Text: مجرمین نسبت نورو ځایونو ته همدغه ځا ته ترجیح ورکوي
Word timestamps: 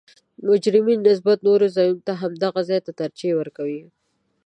مجرمین 0.47 0.99
نسبت 1.09 1.37
نورو 1.47 1.67
ځایونو 1.75 2.01
ته 2.07 2.13
همدغه 2.21 2.61
ځا 2.69 2.77
ته 2.85 2.91
ترجیح 3.01 3.33
ورکوي 3.39 3.81